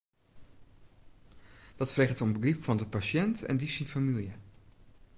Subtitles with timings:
[1.75, 4.33] Dat freget om begryp fan de pasjint en dy syn famylje.